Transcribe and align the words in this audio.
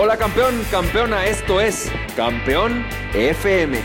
Hola 0.00 0.16
campeón, 0.16 0.54
campeona, 0.70 1.26
esto 1.26 1.60
es 1.60 1.90
Campeón 2.14 2.86
FM, 3.14 3.76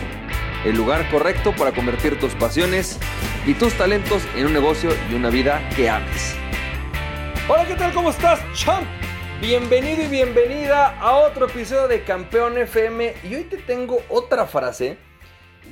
el 0.64 0.76
lugar 0.76 1.10
correcto 1.10 1.52
para 1.58 1.72
convertir 1.72 2.20
tus 2.20 2.36
pasiones 2.36 3.00
y 3.44 3.54
tus 3.54 3.76
talentos 3.76 4.22
en 4.36 4.46
un 4.46 4.52
negocio 4.52 4.90
y 5.10 5.14
una 5.14 5.28
vida 5.28 5.68
que 5.74 5.90
ames. 5.90 6.36
Hola, 7.48 7.66
¿qué 7.66 7.74
tal? 7.74 7.92
¿Cómo 7.92 8.10
estás, 8.10 8.40
champ? 8.54 8.86
Bienvenido 9.40 10.04
y 10.04 10.06
bienvenida 10.06 10.96
a 11.00 11.16
otro 11.16 11.46
episodio 11.46 11.88
de 11.88 12.04
Campeón 12.04 12.58
FM 12.58 13.14
y 13.24 13.34
hoy 13.34 13.44
te 13.46 13.56
tengo 13.56 13.98
otra 14.08 14.46
frase. 14.46 14.98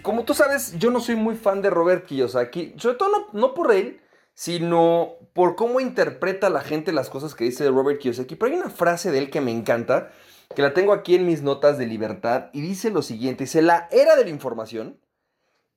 Como 0.03 0.25
tú 0.25 0.35
sabes, 0.35 0.77
yo 0.77 0.91
no 0.91 0.99
soy 0.99 1.15
muy 1.15 1.37
fan 1.37 1.63
de 1.63 1.71
Robert 1.71 2.05
Kiyosaki, 2.05 2.75
sobre 2.79 2.97
todo 2.97 3.29
no, 3.33 3.55
por 3.55 3.71
él, 3.71 4.01
sino 4.35 5.13
por 5.35 5.55
cómo 5.55 5.79
interpreta 5.79 6.51
la 6.51 6.63
gente 6.63 6.91
las 6.91 7.11
cosas 7.11 7.37
que 7.37 7.45
dice 7.45 7.69
Robert 7.69 8.01
Kiyosaki. 8.01 8.35
Pero 8.35 8.53
hay 8.53 8.59
una 8.59 8.71
frase 8.71 9.13
de 9.13 9.19
él 9.19 9.31
que 9.31 9.41
me 9.41 9.53
encanta 9.53 10.11
que 10.55 10.63
la 10.63 10.75
tengo 10.75 10.93
aquí 10.93 11.15
en 11.15 11.27
mis 11.27 11.43
notas 11.43 11.79
de 11.79 11.87
libertad 11.87 12.51
y 12.53 12.61
dice 12.61 12.91
lo 12.91 13.03
siguiente, 13.03 13.45
dice, 13.45 13.63
la 13.63 13.89
era 13.91 14.17
de 14.17 14.25
la 14.25 14.31
información 14.31 15.01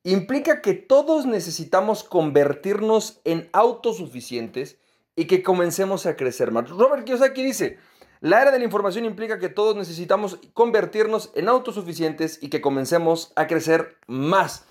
implica 0.04 0.62
que 0.62 0.74
todos 0.74 1.26
necesitamos 1.26 2.04
convertirnos 2.04 3.22
en 3.24 3.50
autosuficientes 3.54 4.78
y 5.16 5.26
que 5.26 5.42
comencemos 5.42 6.06
a 6.06 6.16
crecer 6.16 6.52
más. 6.52 6.70
Robert 6.70 7.06
Kiyosaki 7.06 7.44
dice, 7.44 7.80
la 8.22 8.42
era 8.42 8.52
de 8.52 8.60
la 8.60 8.66
información 8.66 9.06
implica 9.06 9.40
que 9.40 9.50
todos 9.50 9.76
necesitamos 9.76 10.40
convertirnos 10.54 11.32
en 11.36 11.50
autosuficientes 11.50 12.40
y 12.42 12.50
que 12.50 12.62
comencemos 12.62 13.32
a 13.36 13.48
crecer 13.48 13.98
más. 14.08 14.66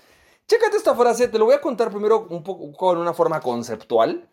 Chécate 0.47 0.77
esta 0.77 0.95
frase, 0.95 1.27
te 1.27 1.39
lo 1.39 1.45
voy 1.45 1.55
a 1.55 1.61
contar 1.61 1.89
primero 1.89 2.27
un 2.29 2.43
poco 2.43 2.93
en 2.93 2.99
una 2.99 3.13
forma 3.13 3.41
conceptual 3.41 4.29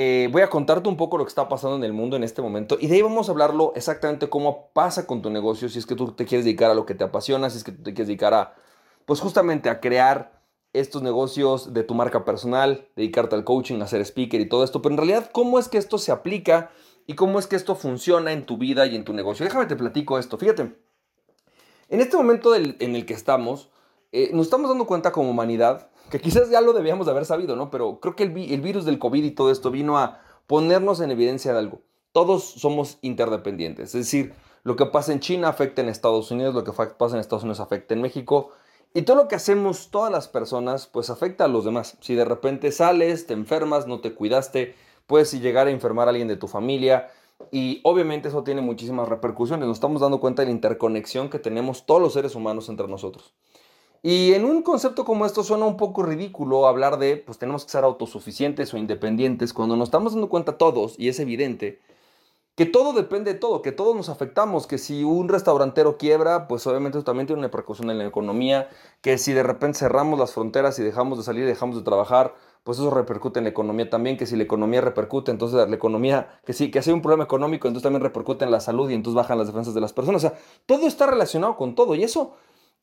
eh, 0.00 0.28
voy 0.30 0.42
a 0.42 0.48
contarte 0.48 0.88
un 0.88 0.96
poco 0.96 1.18
lo 1.18 1.24
que 1.24 1.28
está 1.28 1.48
pasando 1.48 1.74
en 1.74 1.82
el 1.82 1.92
mundo 1.92 2.14
en 2.14 2.22
este 2.22 2.40
momento 2.40 2.78
y 2.80 2.86
de 2.86 2.94
ahí 2.94 3.02
vamos 3.02 3.28
a 3.28 3.32
hablarlo 3.32 3.72
exactamente 3.74 4.28
cómo 4.28 4.70
pasa 4.72 5.08
con 5.08 5.22
tu 5.22 5.28
negocio, 5.28 5.68
si 5.68 5.80
es 5.80 5.86
que 5.86 5.96
tú 5.96 6.12
te 6.12 6.24
quieres 6.24 6.44
dedicar 6.44 6.70
a 6.70 6.74
lo 6.74 6.86
que 6.86 6.94
te 6.94 7.02
apasiona, 7.02 7.50
si 7.50 7.58
es 7.58 7.64
que 7.64 7.72
tú 7.72 7.82
te 7.82 7.94
quieres 7.94 8.06
dedicar 8.06 8.32
a, 8.32 8.54
pues 9.06 9.18
justamente 9.18 9.68
a 9.70 9.80
crear 9.80 10.40
estos 10.72 11.02
negocios 11.02 11.74
de 11.74 11.82
tu 11.82 11.94
marca 11.94 12.24
personal, 12.24 12.86
dedicarte 12.94 13.34
al 13.34 13.42
coaching, 13.42 13.80
a 13.80 13.88
ser 13.88 14.00
speaker 14.02 14.40
y 14.40 14.48
todo 14.48 14.62
esto, 14.62 14.82
pero 14.82 14.92
en 14.92 14.98
realidad 14.98 15.30
cómo 15.32 15.58
es 15.58 15.66
que 15.66 15.78
esto 15.78 15.98
se 15.98 16.12
aplica 16.12 16.70
y 17.08 17.14
cómo 17.14 17.40
es 17.40 17.48
que 17.48 17.56
esto 17.56 17.74
funciona 17.74 18.30
en 18.30 18.46
tu 18.46 18.56
vida 18.56 18.86
y 18.86 18.94
en 18.94 19.02
tu 19.02 19.12
negocio. 19.12 19.44
Déjame 19.44 19.66
te 19.66 19.74
platico 19.74 20.20
esto, 20.20 20.38
fíjate, 20.38 20.78
en 21.88 22.00
este 22.00 22.16
momento 22.16 22.54
en 22.54 22.94
el 22.94 23.04
que 23.04 23.14
estamos, 23.14 23.68
eh, 24.12 24.30
nos 24.32 24.46
estamos 24.46 24.68
dando 24.70 24.86
cuenta 24.86 25.10
como 25.10 25.30
humanidad 25.30 25.90
que 26.10 26.20
quizás 26.20 26.50
ya 26.50 26.60
lo 26.60 26.72
debíamos 26.72 27.06
de 27.06 27.12
haber 27.12 27.24
sabido, 27.24 27.56
¿no? 27.56 27.70
Pero 27.70 28.00
creo 28.00 28.16
que 28.16 28.24
el, 28.24 28.60
virus 28.60 28.84
del 28.84 28.98
COVID 28.98 29.24
y 29.24 29.30
todo 29.30 29.50
esto 29.50 29.70
vino 29.70 29.98
a 29.98 30.20
ponernos 30.46 31.00
en 31.00 31.10
evidencia 31.10 31.52
de 31.52 31.58
algo. 31.58 31.80
Todos 32.12 32.44
somos 32.44 32.98
interdependientes, 33.02 33.94
es 33.94 34.04
decir, 34.04 34.34
lo 34.64 34.76
que 34.76 34.86
pasa 34.86 35.12
en 35.12 35.20
China 35.20 35.48
afecta 35.48 35.82
en 35.82 35.88
Estados 35.88 36.30
Unidos, 36.30 36.54
lo 36.54 36.64
que 36.64 36.72
pasa 36.72 37.14
en 37.14 37.20
Estados 37.20 37.44
Unidos 37.44 37.60
afecta 37.60 37.94
en 37.94 38.02
México. 38.02 38.50
Y 38.94 39.02
todo 39.02 39.16
lo 39.16 39.28
que 39.28 39.34
hacemos 39.34 39.90
todas 39.90 40.10
las 40.10 40.28
personas, 40.28 40.86
pues 40.86 41.10
afecta 41.10 41.44
a 41.44 41.48
los 41.48 41.64
demás. 41.64 41.96
Si 42.00 42.14
de 42.14 42.24
repente 42.24 42.72
sales, 42.72 43.26
te 43.26 43.34
enfermas, 43.34 43.86
no 43.86 44.00
te 44.00 44.14
cuidaste, 44.14 44.74
puedes 45.06 45.32
llegar 45.40 45.66
a 45.66 45.70
enfermar 45.70 46.08
a 46.08 46.10
alguien 46.10 46.28
de 46.28 46.36
tu 46.36 46.48
familia. 46.48 47.10
Y 47.52 47.80
obviamente 47.84 48.28
eso 48.28 48.42
tiene 48.42 48.62
muchísimas 48.62 49.08
repercusiones. 49.08 49.68
Nos 49.68 49.76
estamos 49.76 50.00
dando 50.00 50.20
cuenta 50.20 50.42
de 50.42 50.46
la 50.46 50.52
interconexión 50.52 51.30
que 51.30 51.38
tenemos 51.38 51.86
todos 51.86 52.00
los 52.00 52.14
seres 52.14 52.34
humanos 52.34 52.68
entre 52.68 52.88
nosotros. 52.88 53.34
Y 54.02 54.34
en 54.34 54.44
un 54.44 54.62
concepto 54.62 55.04
como 55.04 55.26
esto 55.26 55.42
suena 55.42 55.64
un 55.64 55.76
poco 55.76 56.02
ridículo 56.02 56.66
hablar 56.68 56.98
de, 56.98 57.16
pues 57.16 57.38
tenemos 57.38 57.64
que 57.64 57.72
ser 57.72 57.84
autosuficientes 57.84 58.72
o 58.72 58.76
independientes, 58.76 59.52
cuando 59.52 59.76
nos 59.76 59.88
estamos 59.88 60.12
dando 60.12 60.28
cuenta 60.28 60.56
todos, 60.56 60.94
y 60.98 61.08
es 61.08 61.18
evidente, 61.18 61.80
que 62.58 62.66
todo 62.66 62.92
depende 62.92 63.34
de 63.34 63.38
todo, 63.38 63.62
que 63.62 63.70
todos 63.70 63.94
nos 63.94 64.08
afectamos, 64.08 64.66
que 64.66 64.78
si 64.78 65.04
un 65.04 65.28
restaurantero 65.28 65.96
quiebra, 65.96 66.48
pues 66.48 66.66
obviamente 66.66 66.98
eso 66.98 67.04
también 67.04 67.28
tiene 67.28 67.38
una 67.38 67.46
repercusión 67.46 67.88
en 67.90 67.98
la 67.98 68.06
economía, 68.06 68.68
que 69.00 69.16
si 69.16 69.32
de 69.32 69.44
repente 69.44 69.78
cerramos 69.78 70.18
las 70.18 70.32
fronteras 70.32 70.76
y 70.80 70.82
dejamos 70.82 71.18
de 71.18 71.24
salir, 71.24 71.46
dejamos 71.46 71.76
de 71.76 71.82
trabajar, 71.82 72.34
pues 72.64 72.78
eso 72.78 72.90
repercute 72.90 73.38
en 73.38 73.44
la 73.44 73.50
economía 73.50 73.88
también, 73.88 74.16
que 74.16 74.26
si 74.26 74.34
la 74.34 74.42
economía 74.42 74.80
repercute, 74.80 75.30
entonces 75.30 75.68
la 75.68 75.74
economía, 75.74 76.40
que 76.44 76.52
sí, 76.52 76.70
que 76.70 76.82
si 76.82 76.90
hay 76.90 76.94
un 76.94 77.02
problema 77.02 77.24
económico, 77.24 77.68
entonces 77.68 77.84
también 77.84 78.02
repercute 78.02 78.44
en 78.44 78.50
la 78.50 78.60
salud 78.60 78.90
y 78.90 78.94
entonces 78.94 79.16
bajan 79.16 79.38
las 79.38 79.46
defensas 79.46 79.72
de 79.72 79.80
las 79.80 79.92
personas. 79.92 80.24
O 80.24 80.28
sea, 80.28 80.38
todo 80.66 80.86
está 80.86 81.06
relacionado 81.06 81.56
con 81.56 81.76
todo 81.76 81.94
y 81.94 82.02
eso 82.02 82.34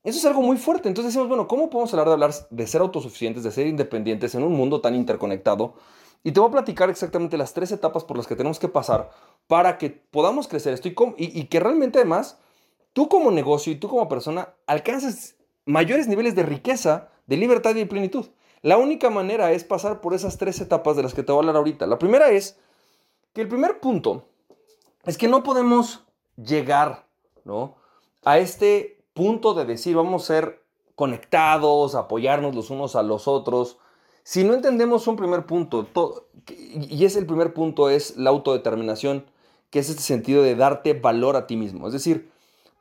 eso 0.06 0.20
es 0.20 0.26
algo 0.26 0.44
muy 0.44 0.58
fuerte. 0.58 0.88
Entonces 0.88 1.14
decimos, 1.14 1.28
bueno, 1.28 1.48
¿cómo 1.48 1.70
podemos 1.70 1.92
hablar 1.94 2.08
de 2.08 2.14
hablar 2.14 2.32
de 2.50 2.68
ser 2.68 2.82
autosuficientes, 2.82 3.44
de 3.44 3.52
ser 3.52 3.66
independientes 3.66 4.36
en 4.36 4.44
un 4.44 4.54
mundo 4.54 4.80
tan 4.80 4.94
interconectado? 4.94 5.74
Y 6.24 6.32
te 6.32 6.40
voy 6.40 6.50
a 6.50 6.52
platicar 6.54 6.92
exactamente 6.92 7.38
las 7.38 7.54
tres 7.54 7.72
etapas 7.72 8.04
por 8.04 8.18
las 8.18 8.28
que 8.28 8.36
tenemos 8.36 8.60
que 8.60 8.68
pasar 8.68 9.10
para 9.48 9.80
que 9.80 9.90
podamos 9.90 10.48
crecer 10.48 10.74
esto 10.74 10.88
y, 10.88 11.44
que 11.46 11.60
realmente 11.60 12.00
además 12.00 12.38
tú 12.94 13.10
como 13.10 13.32
negocio 13.32 13.74
y 13.74 13.76
tú 13.76 13.90
como 13.90 14.08
persona 14.08 14.54
alcances 14.68 15.38
mayores 15.66 16.08
niveles 16.08 16.36
de 16.36 16.44
riqueza, 16.44 17.10
de 17.26 17.38
libertad 17.38 17.72
y 17.72 17.80
de 17.80 17.86
plenitud. 17.86 18.28
La 18.62 18.78
única 18.78 19.10
manera 19.10 19.52
es 19.52 19.64
pasar 19.64 20.02
por 20.02 20.14
esas 20.14 20.38
tres 20.38 20.62
etapas 20.62 20.96
de 20.96 21.04
las 21.04 21.14
que 21.14 21.24
te 21.24 21.32
voy 21.32 21.40
a 21.40 21.42
hablar 21.42 21.58
ahorita. 21.58 21.88
La 21.88 22.00
primera 22.00 22.30
es 22.30 22.60
que 23.34 23.42
el 23.42 23.48
primer 23.48 23.80
punto 23.80 24.26
es 25.04 25.18
que 25.18 25.28
no 25.28 25.44
podemos 25.44 26.06
llegar 26.38 27.06
¿no? 27.44 27.76
a 28.24 28.40
este 28.40 28.95
punto 29.16 29.56
de 29.56 29.66
decir 29.66 29.96
vamos 29.96 30.24
a 30.24 30.28
ser 30.28 30.62
conectados, 30.94 31.96
apoyarnos 31.96 32.54
los 32.54 32.70
unos 32.70 32.96
a 32.96 33.02
los 33.02 33.28
otros, 33.28 33.80
si 34.24 34.44
no 34.44 34.54
entendemos 34.54 35.08
un 35.08 35.16
primer 35.16 35.46
punto, 35.46 35.88
y 36.48 37.06
ese 37.06 37.20
el 37.20 37.26
primer 37.26 37.54
punto 37.54 37.90
es 37.90 38.18
la 38.18 38.32
autodeterminación, 38.32 39.26
que 39.70 39.80
es 39.80 39.90
este 39.90 40.02
sentido 40.02 40.42
de 40.42 40.56
darte 40.56 40.94
valor 40.94 41.36
a 41.36 41.48
ti 41.48 41.56
mismo. 41.56 41.88
Es 41.88 41.94
decir, 41.94 42.32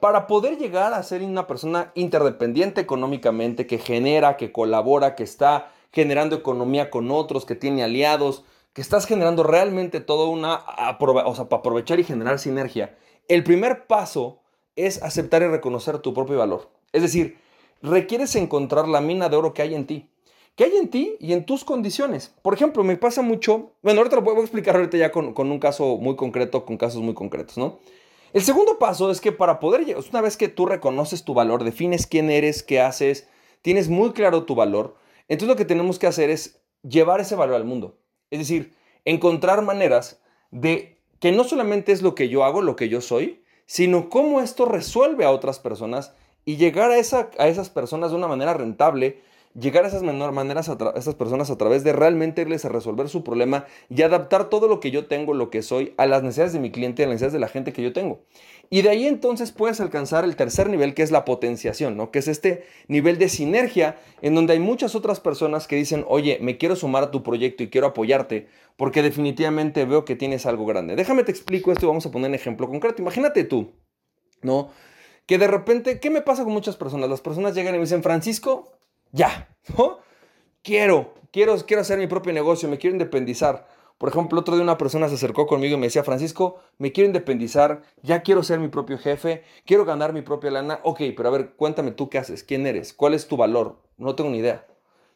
para 0.00 0.26
poder 0.26 0.58
llegar 0.58 0.94
a 0.94 1.02
ser 1.02 1.22
una 1.22 1.46
persona 1.46 1.92
interdependiente 1.94 2.80
económicamente, 2.80 3.66
que 3.66 3.78
genera, 3.78 4.36
que 4.36 4.52
colabora, 4.52 5.14
que 5.14 5.22
está 5.22 5.70
generando 5.92 6.34
economía 6.34 6.90
con 6.90 7.10
otros, 7.10 7.44
que 7.44 7.54
tiene 7.54 7.84
aliados, 7.84 8.44
que 8.72 8.80
estás 8.80 9.06
generando 9.06 9.42
realmente 9.42 10.00
todo 10.00 10.30
una, 10.30 10.64
o 10.98 11.34
sea, 11.34 11.48
para 11.48 11.60
aprovechar 11.60 12.00
y 12.00 12.04
generar 12.04 12.38
sinergia. 12.38 12.96
El 13.28 13.44
primer 13.44 13.86
paso 13.86 14.40
es 14.76 15.02
aceptar 15.02 15.42
y 15.42 15.46
reconocer 15.46 15.98
tu 15.98 16.14
propio 16.14 16.38
valor. 16.38 16.70
Es 16.92 17.02
decir, 17.02 17.38
requieres 17.82 18.34
encontrar 18.36 18.88
la 18.88 19.00
mina 19.00 19.28
de 19.28 19.36
oro 19.36 19.54
que 19.54 19.62
hay 19.62 19.74
en 19.74 19.86
ti. 19.86 20.08
Que 20.56 20.64
hay 20.64 20.76
en 20.76 20.88
ti 20.88 21.16
y 21.20 21.32
en 21.32 21.44
tus 21.44 21.64
condiciones. 21.64 22.32
Por 22.42 22.54
ejemplo, 22.54 22.84
me 22.84 22.96
pasa 22.96 23.22
mucho, 23.22 23.72
bueno, 23.82 24.00
ahorita 24.00 24.16
lo 24.16 24.22
voy 24.22 24.36
a 24.36 24.40
explicar 24.40 24.76
ahorita 24.76 24.96
ya 24.96 25.10
con, 25.10 25.34
un 25.36 25.58
caso 25.58 25.96
muy 25.96 26.16
concreto, 26.16 26.64
con 26.64 26.76
casos 26.76 27.02
muy 27.02 27.14
concretos, 27.14 27.58
¿no? 27.58 27.78
El 28.32 28.42
segundo 28.42 28.78
paso 28.78 29.10
es 29.10 29.20
que 29.20 29.32
para 29.32 29.60
poder, 29.60 29.96
una 30.10 30.20
vez 30.20 30.36
que 30.36 30.48
tú 30.48 30.66
reconoces 30.66 31.24
tu 31.24 31.34
valor, 31.34 31.62
defines 31.62 32.06
quién 32.06 32.30
eres, 32.30 32.62
qué 32.64 32.80
haces, 32.80 33.28
tienes 33.62 33.88
muy 33.88 34.12
claro 34.12 34.44
tu 34.44 34.56
valor, 34.56 34.96
entonces 35.28 35.48
lo 35.48 35.56
que 35.56 35.64
tenemos 35.64 35.98
que 35.98 36.08
hacer 36.08 36.30
es 36.30 36.60
llevar 36.82 37.20
ese 37.20 37.36
valor 37.36 37.54
al 37.54 37.64
mundo. 37.64 37.96
Es 38.30 38.40
decir, 38.40 38.74
encontrar 39.04 39.62
maneras 39.62 40.20
de 40.50 40.98
que 41.20 41.32
no 41.32 41.44
solamente 41.44 41.92
es 41.92 42.02
lo 42.02 42.14
que 42.14 42.28
yo 42.28 42.44
hago, 42.44 42.60
lo 42.60 42.76
que 42.76 42.88
yo 42.88 43.00
soy, 43.00 43.43
sino 43.66 44.08
cómo 44.08 44.40
esto 44.40 44.64
resuelve 44.64 45.24
a 45.24 45.30
otras 45.30 45.58
personas 45.58 46.12
y 46.44 46.56
llegar 46.56 46.90
a, 46.90 46.98
esa, 46.98 47.30
a 47.38 47.48
esas 47.48 47.70
personas 47.70 48.10
de 48.10 48.16
una 48.16 48.28
manera 48.28 48.54
rentable, 48.54 49.22
llegar 49.58 49.84
a 49.84 49.88
esas 49.88 50.02
maneras 50.02 50.68
a, 50.68 50.76
esas 50.96 51.14
personas 51.14 51.50
a 51.50 51.56
través 51.56 51.84
de 51.84 51.92
realmente 51.92 52.42
irles 52.42 52.64
a 52.64 52.68
resolver 52.68 53.08
su 53.08 53.22
problema 53.22 53.66
y 53.88 54.02
adaptar 54.02 54.50
todo 54.50 54.68
lo 54.68 54.80
que 54.80 54.90
yo 54.90 55.06
tengo, 55.06 55.34
lo 55.34 55.50
que 55.50 55.62
soy, 55.62 55.94
a 55.96 56.06
las 56.06 56.22
necesidades 56.22 56.52
de 56.52 56.60
mi 56.60 56.70
cliente, 56.70 57.04
a 57.04 57.06
las 57.06 57.14
necesidades 57.14 57.32
de 57.34 57.38
la 57.38 57.48
gente 57.48 57.72
que 57.72 57.82
yo 57.82 57.92
tengo. 57.92 58.20
Y 58.70 58.82
de 58.82 58.90
ahí 58.90 59.06
entonces 59.06 59.52
puedes 59.52 59.80
alcanzar 59.80 60.24
el 60.24 60.36
tercer 60.36 60.68
nivel 60.68 60.94
que 60.94 61.02
es 61.02 61.10
la 61.10 61.24
potenciación, 61.24 61.96
¿no? 61.96 62.10
Que 62.10 62.18
es 62.18 62.28
este 62.28 62.64
nivel 62.88 63.18
de 63.18 63.28
sinergia 63.28 63.96
en 64.22 64.34
donde 64.34 64.54
hay 64.54 64.58
muchas 64.58 64.94
otras 64.94 65.20
personas 65.20 65.68
que 65.68 65.76
dicen, 65.76 66.04
oye, 66.08 66.38
me 66.40 66.58
quiero 66.58 66.74
sumar 66.74 67.04
a 67.04 67.10
tu 67.10 67.22
proyecto 67.22 67.62
y 67.62 67.68
quiero 67.68 67.88
apoyarte 67.88 68.48
porque 68.76 69.02
definitivamente 69.02 69.84
veo 69.84 70.04
que 70.04 70.16
tienes 70.16 70.46
algo 70.46 70.66
grande. 70.66 70.96
Déjame 70.96 71.22
te 71.22 71.30
explico 71.30 71.70
esto 71.70 71.86
y 71.86 71.88
vamos 71.88 72.06
a 72.06 72.10
poner 72.10 72.28
un 72.28 72.34
ejemplo 72.34 72.68
concreto. 72.68 73.02
Imagínate 73.02 73.44
tú, 73.44 73.72
¿no? 74.42 74.70
Que 75.26 75.38
de 75.38 75.46
repente, 75.46 76.00
¿qué 76.00 76.10
me 76.10 76.22
pasa 76.22 76.44
con 76.44 76.52
muchas 76.52 76.76
personas? 76.76 77.08
Las 77.08 77.20
personas 77.20 77.54
llegan 77.54 77.74
y 77.74 77.78
me 77.78 77.84
dicen, 77.84 78.02
Francisco, 78.02 78.73
ya, 79.14 79.56
¿no? 79.76 80.00
Quiero, 80.62 81.14
quiero, 81.32 81.56
quiero 81.66 81.80
hacer 81.80 81.98
mi 81.98 82.06
propio 82.06 82.32
negocio, 82.32 82.68
me 82.68 82.78
quiero 82.78 82.94
independizar. 82.94 83.66
Por 83.96 84.08
ejemplo, 84.08 84.40
otro 84.40 84.54
día 84.54 84.62
una 84.62 84.76
persona 84.76 85.08
se 85.08 85.14
acercó 85.14 85.46
conmigo 85.46 85.76
y 85.76 85.78
me 85.78 85.86
decía, 85.86 86.04
Francisco, 86.04 86.60
me 86.78 86.92
quiero 86.92 87.06
independizar, 87.06 87.82
ya 88.02 88.22
quiero 88.22 88.42
ser 88.42 88.58
mi 88.58 88.68
propio 88.68 88.98
jefe, 88.98 89.44
quiero 89.64 89.84
ganar 89.84 90.12
mi 90.12 90.20
propia 90.20 90.50
lana. 90.50 90.80
Ok, 90.82 91.00
pero 91.16 91.28
a 91.28 91.32
ver, 91.32 91.54
cuéntame 91.54 91.92
tú 91.92 92.10
qué 92.10 92.18
haces, 92.18 92.44
quién 92.44 92.66
eres, 92.66 92.92
cuál 92.92 93.14
es 93.14 93.28
tu 93.28 93.36
valor. 93.36 93.80
No 93.96 94.14
tengo 94.14 94.30
ni 94.30 94.38
idea. 94.38 94.66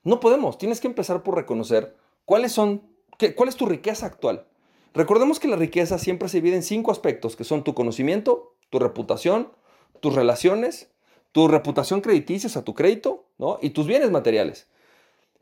No 0.05 0.21
podemos, 0.21 0.57
tienes 0.57 0.81
que 0.81 0.87
empezar 0.87 1.23
por 1.23 1.35
reconocer 1.35 1.97
cuáles 2.25 2.53
son 2.53 2.83
¿Cuál 3.35 3.49
es 3.49 3.57
tu 3.57 3.67
riqueza 3.67 4.07
actual? 4.07 4.47
Recordemos 4.95 5.41
que 5.41 5.49
la 5.49 5.57
riqueza 5.57 5.99
siempre 5.99 6.29
se 6.29 6.37
divide 6.37 6.55
en 6.55 6.63
cinco 6.63 6.93
aspectos, 6.93 7.35
que 7.35 7.43
son 7.43 7.65
tu 7.65 7.75
conocimiento, 7.75 8.55
tu 8.71 8.79
reputación, 8.79 9.51
tus 10.01 10.15
relaciones, 10.15 10.89
tu 11.33 11.49
reputación 11.49 12.01
crediticia, 12.01 12.49
o 12.49 12.51
sea, 12.51 12.63
tu 12.63 12.75
crédito, 12.75 13.27
¿no? 13.39 13.59
Y 13.63 13.71
tus 13.71 13.87
bienes 13.87 14.11
materiales. 14.11 14.69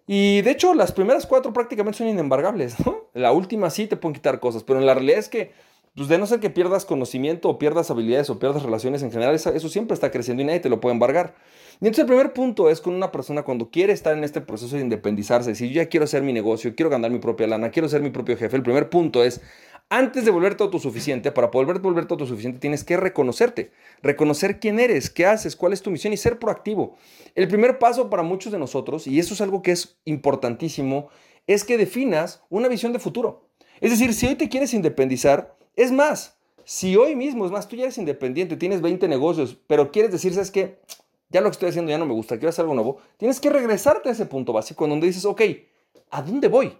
Y 0.06 0.42
de 0.42 0.50
hecho, 0.50 0.74
las 0.74 0.92
primeras 0.92 1.26
cuatro 1.26 1.52
prácticamente 1.52 1.98
son 1.98 2.08
inembargables, 2.08 2.78
¿no? 2.86 3.08
La 3.14 3.32
última 3.32 3.70
sí 3.70 3.86
te 3.86 3.96
pueden 3.96 4.14
quitar 4.14 4.40
cosas, 4.40 4.62
pero 4.62 4.78
en 4.78 4.86
la 4.86 4.94
realidad 4.94 5.18
es 5.18 5.28
que 5.28 5.52
pues 5.96 6.08
de 6.08 6.18
no 6.18 6.26
ser 6.26 6.40
que 6.40 6.50
pierdas 6.50 6.84
conocimiento 6.84 7.48
o 7.48 7.58
pierdas 7.58 7.90
habilidades 7.90 8.28
o 8.28 8.38
pierdas 8.38 8.62
relaciones 8.62 9.02
en 9.02 9.10
general, 9.10 9.34
eso, 9.34 9.68
siempre 9.70 9.94
está 9.94 10.10
creciendo 10.10 10.42
y 10.42 10.46
nadie 10.46 10.60
te 10.60 10.68
lo 10.68 10.78
puede 10.78 10.92
embargar. 10.92 11.34
Y 11.80 11.86
entonces 11.86 12.00
el 12.00 12.06
primer 12.06 12.34
punto 12.34 12.68
es 12.68 12.82
con 12.82 12.94
una 12.94 13.10
persona 13.10 13.44
cuando 13.44 13.70
quiere 13.70 13.94
estar 13.94 14.14
en 14.16 14.22
este 14.22 14.42
proceso 14.42 14.76
de 14.76 14.82
independizarse, 14.82 15.54
si 15.54 15.68
yo 15.70 15.76
ya 15.76 15.88
quiero 15.88 16.04
hacer 16.04 16.22
mi 16.22 16.34
negocio, 16.34 16.74
quiero 16.76 16.90
ganar 16.90 17.10
mi 17.10 17.18
propia 17.18 17.46
lana, 17.46 17.70
quiero 17.70 17.88
ser 17.88 18.02
mi 18.02 18.10
propio 18.10 18.36
jefe, 18.36 18.54
el 18.56 18.62
primer 18.62 18.90
punto 18.90 19.24
es, 19.24 19.40
antes 19.88 20.24
de 20.24 20.30
volverte 20.30 20.64
autosuficiente, 20.64 21.30
para 21.30 21.50
poder 21.50 21.78
volverte 21.78 22.14
autosuficiente 22.14 22.58
tienes 22.58 22.82
que 22.82 22.96
reconocerte, 22.96 23.70
reconocer 24.02 24.58
quién 24.58 24.80
eres, 24.80 25.10
qué 25.10 25.26
haces, 25.26 25.54
cuál 25.54 25.72
es 25.72 25.82
tu 25.82 25.90
misión 25.90 26.12
y 26.12 26.16
ser 26.16 26.38
proactivo. 26.38 26.96
El 27.34 27.46
primer 27.48 27.78
paso 27.78 28.10
para 28.10 28.22
muchos 28.22 28.52
de 28.52 28.58
nosotros, 28.58 29.06
y 29.06 29.18
eso 29.18 29.34
es 29.34 29.40
algo 29.40 29.62
que 29.62 29.72
es 29.72 29.98
importantísimo, 30.04 31.08
es 31.46 31.62
que 31.62 31.78
definas 31.78 32.42
una 32.50 32.68
visión 32.68 32.92
de 32.92 32.98
futuro. 32.98 33.48
Es 33.80 33.90
decir, 33.90 34.12
si 34.14 34.26
hoy 34.26 34.34
te 34.34 34.48
quieres 34.48 34.74
independizar, 34.74 35.56
es 35.76 35.92
más, 35.92 36.36
si 36.64 36.96
hoy 36.96 37.14
mismo, 37.14 37.46
es 37.46 37.52
más, 37.52 37.68
tú 37.68 37.76
ya 37.76 37.84
eres 37.84 37.98
independiente, 37.98 38.56
tienes 38.56 38.80
20 38.80 39.06
negocios, 39.06 39.56
pero 39.68 39.92
quieres 39.92 40.10
decir, 40.10 40.34
¿sabes 40.34 40.50
qué? 40.50 40.80
Ya 41.28 41.40
lo 41.40 41.48
que 41.48 41.52
estoy 41.52 41.68
haciendo 41.68 41.90
ya 41.90 41.98
no 41.98 42.06
me 42.06 42.14
gusta, 42.14 42.36
quiero 42.36 42.48
hacer 42.48 42.64
algo 42.64 42.74
nuevo. 42.74 42.98
Tienes 43.18 43.40
que 43.40 43.50
regresarte 43.50 44.08
a 44.08 44.12
ese 44.12 44.26
punto 44.26 44.52
básico 44.52 44.86
donde 44.88 45.06
dices, 45.06 45.24
ok, 45.24 45.42
¿a 46.10 46.22
dónde 46.22 46.48
voy? 46.48 46.76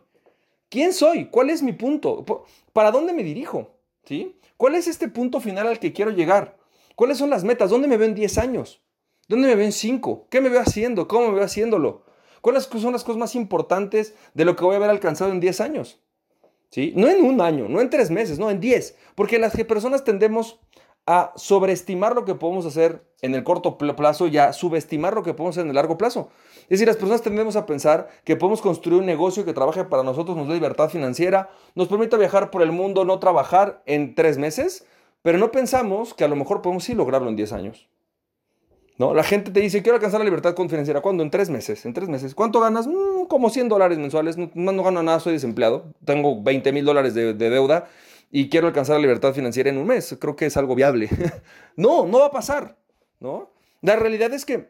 ¿Quién 0.69 0.93
soy? 0.93 1.27
¿Cuál 1.27 1.51
es 1.51 1.63
mi 1.63 1.73
punto? 1.73 2.25
¿Para 2.73 2.91
dónde 2.91 3.13
me 3.13 3.23
dirijo? 3.23 3.71
¿Sí? 4.05 4.39
¿Cuál 4.57 4.75
es 4.75 4.89
este 4.89 5.09
punto 5.09 5.41
final 5.41 5.67
al 5.67 5.79
que 5.79 5.93
quiero 5.93 6.11
llegar? 6.11 6.57
¿Cuáles 6.95 7.19
son 7.19 7.31
las 7.31 7.45
metas? 7.45 7.71
¿Dónde 7.71 7.89
me 7.89 7.97
veo 7.97 8.09
en 8.09 8.15
10 8.15 8.39
años? 8.39 8.83
¿Dónde 9.29 9.49
me 9.49 9.55
veo 9.55 9.67
en 9.67 9.73
5? 9.73 10.29
¿Qué 10.31 10.41
me 10.41 10.49
veo 10.49 10.61
haciendo? 10.61 11.09
¿Cómo 11.09 11.29
me 11.29 11.35
veo 11.35 11.45
haciéndolo? 11.45 12.05
¿Cuáles 12.41 12.65
son 12.65 12.93
las 12.93 13.05
cosas 13.05 13.19
más 13.19 13.35
importantes 13.35 14.15
de 14.35 14.45
lo 14.45 14.57
que 14.57 14.65
voy 14.65 14.75
a 14.75 14.77
haber 14.79 14.91
alcanzado 14.91 15.33
en 15.33 15.41
10 15.41 15.61
años? 15.61 16.01
¿Sí? 16.71 16.93
No 16.97 17.09
en 17.09 17.25
un 17.25 17.41
año, 17.41 17.69
no 17.69 17.81
en 17.81 17.91
tres 17.91 18.11
meses, 18.11 18.39
no 18.39 18.51
en 18.51 18.61
10. 18.61 18.97
Porque 19.15 19.39
las 19.39 19.55
personas 19.65 20.05
tendemos 20.05 20.61
a 21.07 21.33
sobreestimar 21.37 22.15
lo 22.15 22.25
que 22.25 22.35
podemos 22.35 22.67
hacer 22.67 23.05
en 23.23 23.35
el 23.35 23.45
corto 23.45 23.79
plazo 23.79 24.27
y 24.27 24.39
a 24.39 24.53
subestimar 24.53 25.15
lo 25.15 25.23
que 25.23 25.35
podemos 25.35 25.55
hacer 25.55 25.63
en 25.63 25.71
el 25.71 25.77
largo 25.77 25.97
plazo. 25.97 26.29
Es 26.65 26.81
decir, 26.81 26.89
las 26.89 26.97
personas 26.97 27.23
tendemos 27.23 27.55
a 27.55 27.65
pensar 27.65 28.09
que 28.25 28.35
podemos 28.35 28.61
construir 28.61 28.99
un 28.99 29.07
negocio 29.07 29.45
que 29.45 29.53
trabaje 29.53 29.85
para 29.85 30.03
nosotros, 30.03 30.37
nos 30.37 30.49
dé 30.49 30.55
libertad 30.55 30.89
financiera, 30.89 31.49
nos 31.77 31.87
permita 31.87 32.17
viajar 32.17 32.51
por 32.51 32.63
el 32.63 32.73
mundo, 32.73 33.05
no 33.05 33.21
trabajar 33.21 33.83
en 33.87 34.17
tres 34.17 34.37
meses, 34.37 34.85
pero 35.23 35.39
no 35.39 35.53
pensamos 35.53 36.13
que 36.13 36.25
a 36.25 36.29
lo 36.29 36.37
mejor 36.37 36.61
podemos 36.61 36.85
sí 36.85 36.95
lograrlo 36.95 37.29
en 37.29 37.37
10 37.37 37.53
años. 37.53 37.89
¿No? 38.99 39.13
La 39.13 39.23
gente 39.23 39.51
te 39.51 39.61
dice, 39.61 39.83
quiero 39.83 39.97
alcanzar 39.97 40.21
la 40.21 40.25
libertad 40.25 40.57
financiera. 40.57 41.03
¿Cuándo? 41.03 41.23
En 41.23 41.31
tres 41.31 41.51
meses. 41.51 41.85
En 41.85 41.93
tres 41.93 42.09
meses. 42.09 42.35
¿Cuánto 42.35 42.61
ganas? 42.61 42.87
Mm, 42.87 43.27
como 43.29 43.51
100 43.51 43.69
dólares 43.69 43.99
mensuales. 43.99 44.39
No, 44.39 44.73
no, 44.73 44.83
gano 44.83 45.03
nada, 45.03 45.21
soy 45.21 45.35
desempleado. 45.35 45.93
Tengo 46.05 46.43
20 46.43 46.73
mil 46.73 46.85
dólares 46.87 47.13
de, 47.13 47.35
de 47.35 47.51
deuda 47.51 47.89
y 48.31 48.49
quiero 48.49 48.67
alcanzar 48.67 48.97
la 48.97 49.03
libertad 49.03 49.35
financiera 49.35 49.71
en 49.71 49.79
un 49.79 49.87
mes. 49.87 50.17
Creo 50.21 50.37
que 50.37 50.47
es 50.47 50.57
algo 50.57 50.75
viable. 50.75 51.09
no, 51.77 52.07
no 52.07 52.21
va 52.21 52.27
a 52.27 52.31
pasar, 52.31 52.77
¿no? 53.21 53.51
La 53.83 53.97
realidad 53.97 54.33
es 54.33 54.45
que 54.45 54.69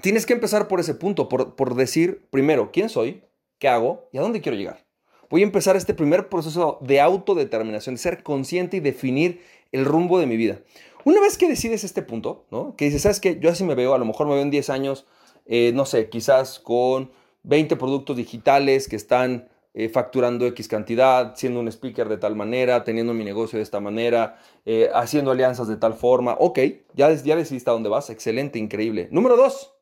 tienes 0.00 0.26
que 0.26 0.32
empezar 0.32 0.68
por 0.68 0.80
ese 0.80 0.94
punto, 0.94 1.28
por, 1.28 1.54
por 1.54 1.74
decir 1.74 2.26
primero 2.30 2.70
quién 2.72 2.88
soy, 2.88 3.22
qué 3.58 3.68
hago 3.68 4.08
y 4.12 4.18
a 4.18 4.22
dónde 4.22 4.40
quiero 4.40 4.58
llegar. 4.58 4.84
Voy 5.30 5.40
a 5.40 5.44
empezar 5.44 5.76
este 5.76 5.94
primer 5.94 6.28
proceso 6.28 6.78
de 6.80 7.00
autodeterminación, 7.00 7.94
de 7.94 8.00
ser 8.00 8.22
consciente 8.22 8.76
y 8.76 8.80
definir 8.80 9.40
el 9.72 9.84
rumbo 9.84 10.18
de 10.18 10.26
mi 10.26 10.36
vida. 10.36 10.60
Una 11.04 11.20
vez 11.20 11.36
que 11.36 11.48
decides 11.48 11.84
este 11.84 12.02
punto, 12.02 12.46
¿no? 12.50 12.76
Que 12.76 12.86
dices, 12.86 13.02
¿sabes 13.02 13.20
qué? 13.20 13.38
Yo 13.38 13.50
así 13.50 13.64
me 13.64 13.74
veo, 13.74 13.94
a 13.94 13.98
lo 13.98 14.04
mejor 14.04 14.26
me 14.26 14.34
veo 14.34 14.42
en 14.42 14.50
10 14.50 14.70
años, 14.70 15.06
eh, 15.46 15.72
no 15.74 15.86
sé, 15.86 16.08
quizás 16.08 16.60
con 16.60 17.10
20 17.42 17.76
productos 17.76 18.16
digitales 18.16 18.88
que 18.88 18.96
están 18.96 19.48
eh, 19.74 19.88
facturando 19.88 20.46
X 20.46 20.68
cantidad, 20.68 21.34
siendo 21.34 21.60
un 21.60 21.68
speaker 21.68 22.08
de 22.08 22.16
tal 22.16 22.36
manera, 22.36 22.84
teniendo 22.84 23.12
mi 23.12 23.24
negocio 23.24 23.58
de 23.58 23.64
esta 23.64 23.80
manera, 23.80 24.38
eh, 24.64 24.88
haciendo 24.94 25.32
alianzas 25.32 25.66
de 25.66 25.76
tal 25.76 25.94
forma. 25.94 26.36
Ok, 26.38 26.60
ya, 26.94 27.12
ya 27.12 27.36
decidiste 27.36 27.70
a 27.70 27.72
dónde 27.72 27.88
vas. 27.88 28.08
Excelente, 28.08 28.58
increíble. 28.58 29.08
Número 29.10 29.36
dos, 29.36 29.74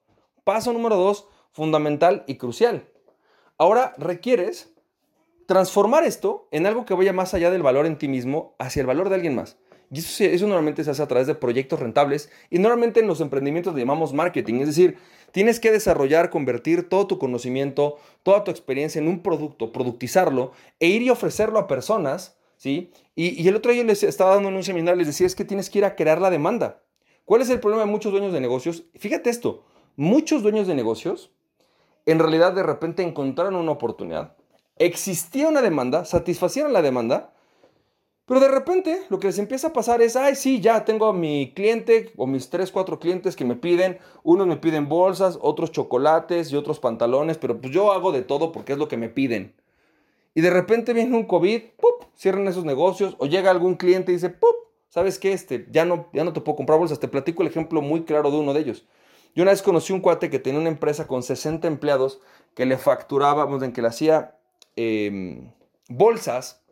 paso 0.44 0.72
número 0.72 0.96
dos, 0.96 1.28
fundamental 1.52 2.24
y 2.26 2.36
crucial. 2.36 2.88
Ahora 3.58 3.94
requieres 3.98 4.74
transformar 5.46 6.04
esto 6.04 6.48
en 6.50 6.66
algo 6.66 6.86
que 6.86 6.94
vaya 6.94 7.12
más 7.12 7.34
allá 7.34 7.50
del 7.50 7.62
valor 7.62 7.84
en 7.84 7.98
ti 7.98 8.08
mismo 8.08 8.56
hacia 8.58 8.80
el 8.80 8.86
valor 8.86 9.10
de 9.10 9.16
alguien 9.16 9.34
más. 9.34 9.58
Y 9.92 9.98
eso, 9.98 10.24
eso 10.24 10.46
normalmente 10.46 10.82
se 10.82 10.90
hace 10.90 11.02
a 11.02 11.08
través 11.08 11.26
de 11.26 11.34
proyectos 11.34 11.78
rentables 11.78 12.30
y 12.50 12.58
normalmente 12.58 13.00
en 13.00 13.06
los 13.06 13.20
emprendimientos 13.20 13.74
le 13.74 13.80
llamamos 13.80 14.12
marketing, 14.12 14.60
es 14.60 14.68
decir, 14.68 14.96
Tienes 15.32 15.60
que 15.60 15.72
desarrollar, 15.72 16.28
convertir 16.28 16.88
todo 16.90 17.06
tu 17.06 17.18
conocimiento, 17.18 17.96
toda 18.22 18.44
tu 18.44 18.50
experiencia 18.50 19.00
en 19.00 19.08
un 19.08 19.22
producto, 19.22 19.72
productizarlo 19.72 20.52
e 20.78 20.88
ir 20.88 21.02
y 21.02 21.10
ofrecerlo 21.10 21.58
a 21.58 21.66
personas, 21.66 22.36
¿sí? 22.58 22.92
Y, 23.14 23.48
el 23.48 23.56
otro 23.56 23.72
día 23.72 23.82
les 23.82 24.02
estaba 24.02 24.34
dando 24.34 24.50
en 24.50 24.56
un 24.56 24.62
seminario, 24.62 24.98
les 24.98 25.06
decía, 25.06 25.26
es 25.26 25.34
que 25.34 25.46
tienes 25.46 25.70
que 25.70 25.78
ir 25.78 25.84
a 25.86 25.96
crear 25.96 26.20
la 26.20 26.30
demanda. 26.30 26.82
¿Cuál 27.24 27.40
es 27.40 27.48
el 27.48 27.60
problema 27.60 27.84
de 27.84 27.90
muchos 27.90 28.12
dueños 28.12 28.32
de 28.34 28.40
negocios? 28.40 28.84
Fíjate 28.94 29.30
esto, 29.30 29.64
muchos 29.96 30.42
dueños 30.42 30.66
de 30.66 30.74
negocios 30.74 31.32
en 32.04 32.18
realidad 32.18 32.52
de 32.52 32.62
repente 32.62 33.02
encontraron 33.02 33.54
una 33.54 33.72
oportunidad, 33.72 34.36
existía 34.76 35.48
una 35.48 35.62
demanda, 35.62 36.04
satisfacieron 36.04 36.72
la 36.72 36.82
demanda, 36.82 37.32
pero 38.32 38.46
de 38.46 38.48
repente 38.48 39.02
lo 39.10 39.18
que 39.18 39.26
les 39.26 39.38
empieza 39.38 39.66
a 39.66 39.72
pasar 39.74 40.00
es, 40.00 40.16
ay, 40.16 40.36
sí, 40.36 40.58
ya 40.62 40.86
tengo 40.86 41.04
a 41.04 41.12
mi 41.12 41.52
cliente 41.54 42.14
o 42.16 42.26
mis 42.26 42.48
tres, 42.48 42.72
cuatro 42.72 42.98
clientes 42.98 43.36
que 43.36 43.44
me 43.44 43.56
piden, 43.56 43.98
unos 44.22 44.46
me 44.46 44.56
piden 44.56 44.88
bolsas, 44.88 45.38
otros 45.42 45.70
chocolates 45.70 46.50
y 46.50 46.56
otros 46.56 46.80
pantalones, 46.80 47.36
pero 47.36 47.60
pues 47.60 47.70
yo 47.74 47.92
hago 47.92 48.10
de 48.10 48.22
todo 48.22 48.50
porque 48.50 48.72
es 48.72 48.78
lo 48.78 48.88
que 48.88 48.96
me 48.96 49.10
piden. 49.10 49.54
Y 50.34 50.40
de 50.40 50.48
repente 50.48 50.94
viene 50.94 51.14
un 51.14 51.26
COVID, 51.26 51.60
¡pup! 51.78 52.06
cierran 52.14 52.48
esos 52.48 52.64
negocios 52.64 53.16
o 53.18 53.26
llega 53.26 53.50
algún 53.50 53.74
cliente 53.74 54.12
y 54.12 54.14
dice, 54.14 54.30
¡pup! 54.30 54.48
¿sabes 54.88 55.18
qué? 55.18 55.34
Este, 55.34 55.66
ya, 55.70 55.84
no, 55.84 56.08
ya 56.14 56.24
no 56.24 56.32
te 56.32 56.40
puedo 56.40 56.56
comprar 56.56 56.78
bolsas. 56.78 57.00
Te 57.00 57.08
platico 57.08 57.42
el 57.42 57.48
ejemplo 57.48 57.82
muy 57.82 58.04
claro 58.04 58.30
de 58.30 58.38
uno 58.38 58.54
de 58.54 58.60
ellos. 58.60 58.86
Yo 59.34 59.42
una 59.42 59.50
vez 59.50 59.60
conocí 59.60 59.92
un 59.92 60.00
cuate 60.00 60.30
que 60.30 60.38
tenía 60.38 60.58
una 60.58 60.70
empresa 60.70 61.06
con 61.06 61.22
60 61.22 61.68
empleados 61.68 62.22
que 62.54 62.64
le 62.64 62.78
facturaba, 62.78 63.46
en 63.62 63.72
que 63.74 63.82
le 63.82 63.88
hacía 63.88 64.38
em, 64.74 65.50
bolsas 65.90 66.62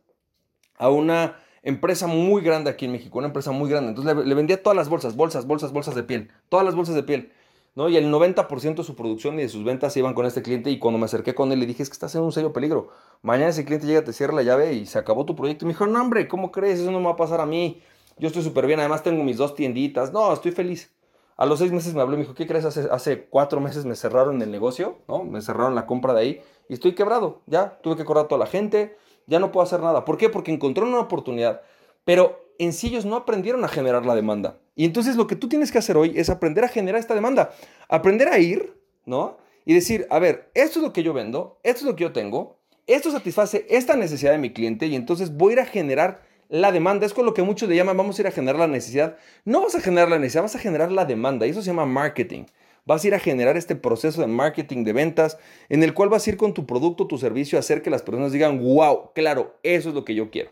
a 0.78 0.88
una 0.88 1.36
empresa 1.62 2.06
muy 2.06 2.42
grande 2.42 2.70
aquí 2.70 2.86
en 2.86 2.92
México, 2.92 3.18
una 3.18 3.28
empresa 3.28 3.52
muy 3.52 3.68
grande. 3.70 3.90
Entonces 3.90 4.26
le, 4.26 4.34
vendía 4.34 4.62
todas 4.62 4.76
las 4.76 4.88
bolsas, 4.88 5.16
bolsas, 5.16 5.46
bolsas, 5.46 5.72
bolsas 5.72 5.94
de 5.94 6.02
piel, 6.02 6.30
todas 6.48 6.64
las 6.64 6.74
bolsas 6.74 6.94
de 6.94 7.02
piel. 7.02 7.32
¿no? 7.74 7.88
Y 7.88 7.96
el 7.96 8.12
90% 8.12 8.74
de 8.74 8.84
su 8.84 8.96
producción 8.96 9.38
y 9.38 9.42
de 9.42 9.48
sus 9.48 9.64
ventas 9.64 9.96
iban 9.96 10.14
con 10.14 10.26
este 10.26 10.42
cliente 10.42 10.70
y 10.70 10.78
cuando 10.78 10.98
me 10.98 11.04
acerqué 11.04 11.34
con 11.34 11.52
él 11.52 11.60
le 11.60 11.66
dije, 11.66 11.82
es 11.82 11.88
que 11.88 11.94
estás 11.94 12.14
en 12.14 12.22
un 12.22 12.32
serio 12.32 12.52
peligro. 12.52 12.88
Mañana 13.22 13.50
ese 13.50 13.64
cliente 13.64 13.86
llega, 13.86 14.02
te 14.02 14.12
cierra 14.12 14.34
la 14.34 14.42
llave 14.42 14.72
y 14.72 14.86
se 14.86 14.98
acabó 14.98 15.24
tu 15.24 15.36
proyecto. 15.36 15.64
Y 15.64 15.66
me 15.66 15.74
dijo, 15.74 15.86
no 15.86 16.00
hombre, 16.00 16.26
¿cómo 16.26 16.50
crees? 16.50 16.80
Eso 16.80 16.90
no 16.90 16.98
me 16.98 17.06
va 17.06 17.12
a 17.12 17.16
pasar 17.16 17.40
a 17.40 17.46
mí. 17.46 17.80
Yo 18.18 18.26
estoy 18.26 18.42
súper 18.42 18.66
bien, 18.66 18.80
además 18.80 19.02
tengo 19.02 19.22
mis 19.22 19.36
dos 19.36 19.54
tienditas. 19.54 20.12
No, 20.12 20.32
estoy 20.32 20.52
feliz. 20.52 20.92
A 21.36 21.46
los 21.46 21.58
seis 21.58 21.72
meses 21.72 21.94
me 21.94 22.02
habló 22.02 22.14
y 22.14 22.18
me 22.18 22.22
dijo, 22.24 22.34
¿qué 22.34 22.46
crees? 22.46 22.66
Hace, 22.66 22.88
hace 22.90 23.24
cuatro 23.24 23.60
meses 23.60 23.86
me 23.86 23.96
cerraron 23.96 24.42
el 24.42 24.50
negocio, 24.50 24.98
¿no? 25.08 25.24
Me 25.24 25.40
cerraron 25.40 25.74
la 25.74 25.86
compra 25.86 26.12
de 26.12 26.20
ahí 26.20 26.42
y 26.68 26.74
estoy 26.74 26.94
quebrado. 26.94 27.40
Ya, 27.46 27.78
tuve 27.82 27.96
que 27.96 28.04
correr 28.04 28.24
a 28.24 28.28
toda 28.28 28.40
la 28.40 28.46
gente 28.46 28.96
ya 29.26 29.38
no 29.38 29.52
puedo 29.52 29.64
hacer 29.64 29.80
nada. 29.80 30.04
¿Por 30.04 30.16
qué? 30.18 30.28
Porque 30.28 30.52
encontraron 30.52 30.92
una 30.92 31.02
oportunidad, 31.02 31.62
pero 32.04 32.44
en 32.58 32.72
sí 32.72 32.88
ellos 32.88 33.04
no 33.04 33.16
aprendieron 33.16 33.64
a 33.64 33.68
generar 33.68 34.04
la 34.04 34.14
demanda. 34.14 34.58
Y 34.76 34.84
entonces 34.84 35.16
lo 35.16 35.26
que 35.26 35.36
tú 35.36 35.48
tienes 35.48 35.72
que 35.72 35.78
hacer 35.78 35.96
hoy 35.96 36.12
es 36.16 36.30
aprender 36.30 36.64
a 36.64 36.68
generar 36.68 37.00
esta 37.00 37.14
demanda, 37.14 37.52
aprender 37.88 38.28
a 38.28 38.38
ir, 38.38 38.74
¿no? 39.04 39.38
Y 39.64 39.74
decir, 39.74 40.06
a 40.10 40.18
ver, 40.18 40.50
esto 40.54 40.78
es 40.78 40.84
lo 40.84 40.92
que 40.92 41.02
yo 41.02 41.12
vendo, 41.12 41.58
esto 41.62 41.80
es 41.80 41.86
lo 41.86 41.96
que 41.96 42.04
yo 42.04 42.12
tengo, 42.12 42.58
esto 42.86 43.10
satisface 43.10 43.66
esta 43.68 43.96
necesidad 43.96 44.32
de 44.32 44.38
mi 44.38 44.52
cliente 44.52 44.86
y 44.86 44.96
entonces 44.96 45.36
voy 45.36 45.50
a 45.50 45.54
ir 45.54 45.60
a 45.60 45.66
generar 45.66 46.22
la 46.48 46.72
demanda. 46.72 47.06
Es 47.06 47.14
con 47.14 47.24
lo 47.24 47.34
que 47.34 47.42
muchos 47.42 47.68
le 47.68 47.76
llaman, 47.76 47.96
vamos 47.96 48.18
a 48.18 48.22
ir 48.22 48.28
a 48.28 48.32
generar 48.32 48.58
la 48.58 48.66
necesidad. 48.66 49.16
No 49.44 49.62
vas 49.62 49.74
a 49.74 49.80
generar 49.80 50.08
la 50.08 50.18
necesidad, 50.18 50.42
vas 50.42 50.56
a 50.56 50.58
generar 50.58 50.90
la 50.90 51.04
demanda 51.04 51.46
y 51.46 51.50
eso 51.50 51.62
se 51.62 51.68
llama 51.68 51.86
marketing. 51.86 52.44
Vas 52.90 53.04
a 53.04 53.06
ir 53.06 53.14
a 53.14 53.20
generar 53.20 53.56
este 53.56 53.76
proceso 53.76 54.20
de 54.20 54.26
marketing 54.26 54.82
de 54.82 54.92
ventas 54.92 55.38
en 55.68 55.84
el 55.84 55.94
cual 55.94 56.08
vas 56.08 56.26
a 56.26 56.30
ir 56.30 56.36
con 56.36 56.54
tu 56.54 56.66
producto, 56.66 57.06
tu 57.06 57.18
servicio 57.18 57.56
a 57.56 57.60
hacer 57.60 57.82
que 57.82 57.90
las 57.90 58.02
personas 58.02 58.32
digan, 58.32 58.60
wow, 58.60 59.12
claro, 59.14 59.54
eso 59.62 59.90
es 59.90 59.94
lo 59.94 60.04
que 60.04 60.16
yo 60.16 60.32
quiero. 60.32 60.50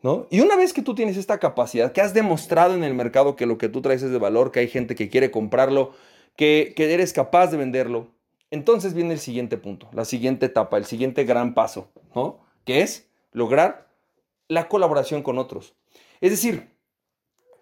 ¿No? 0.00 0.28
Y 0.30 0.38
una 0.38 0.54
vez 0.54 0.72
que 0.72 0.82
tú 0.82 0.94
tienes 0.94 1.16
esta 1.16 1.38
capacidad, 1.38 1.90
que 1.90 2.00
has 2.00 2.14
demostrado 2.14 2.76
en 2.76 2.84
el 2.84 2.94
mercado 2.94 3.34
que 3.34 3.44
lo 3.44 3.58
que 3.58 3.68
tú 3.68 3.82
traes 3.82 4.04
es 4.04 4.12
de 4.12 4.18
valor, 4.18 4.52
que 4.52 4.60
hay 4.60 4.68
gente 4.68 4.94
que 4.94 5.08
quiere 5.08 5.32
comprarlo, 5.32 5.94
que, 6.36 6.74
que 6.76 6.94
eres 6.94 7.12
capaz 7.12 7.48
de 7.48 7.56
venderlo, 7.56 8.06
entonces 8.52 8.94
viene 8.94 9.14
el 9.14 9.18
siguiente 9.18 9.56
punto, 9.56 9.88
la 9.92 10.04
siguiente 10.04 10.46
etapa, 10.46 10.76
el 10.76 10.84
siguiente 10.84 11.24
gran 11.24 11.54
paso, 11.54 11.90
¿no? 12.14 12.38
Que 12.64 12.82
es 12.82 13.08
lograr 13.32 13.88
la 14.46 14.68
colaboración 14.68 15.24
con 15.24 15.38
otros. 15.38 15.74
Es 16.20 16.30
decir, 16.30 16.70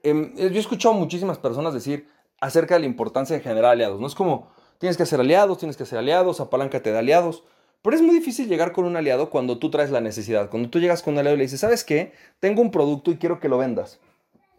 em, 0.02 0.36
yo 0.36 0.48
he 0.48 0.58
escuchado 0.58 0.94
a 0.94 0.98
muchísimas 0.98 1.38
personas 1.38 1.72
decir, 1.72 2.14
acerca 2.40 2.74
de 2.74 2.80
la 2.80 2.86
importancia 2.86 3.36
de 3.36 3.42
generar 3.42 3.72
aliados. 3.72 4.00
No 4.00 4.06
es 4.06 4.14
como, 4.14 4.48
tienes 4.78 4.96
que 4.96 5.02
hacer 5.02 5.20
aliados, 5.20 5.58
tienes 5.58 5.76
que 5.76 5.84
hacer 5.84 5.98
aliados, 5.98 6.40
apaláncate 6.40 6.92
de 6.92 6.98
aliados. 6.98 7.44
Pero 7.82 7.96
es 7.96 8.02
muy 8.02 8.16
difícil 8.16 8.48
llegar 8.48 8.72
con 8.72 8.84
un 8.84 8.96
aliado 8.96 9.30
cuando 9.30 9.58
tú 9.58 9.70
traes 9.70 9.90
la 9.90 10.00
necesidad. 10.00 10.50
Cuando 10.50 10.70
tú 10.70 10.80
llegas 10.80 11.02
con 11.02 11.14
un 11.14 11.18
aliado 11.20 11.36
y 11.36 11.38
le 11.38 11.44
dices, 11.44 11.60
¿sabes 11.60 11.84
qué? 11.84 12.12
Tengo 12.40 12.60
un 12.62 12.70
producto 12.70 13.10
y 13.10 13.16
quiero 13.16 13.38
que 13.38 13.48
lo 13.48 13.58
vendas. 13.58 14.00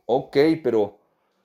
Ok, 0.06 0.38
pero, 0.64 0.98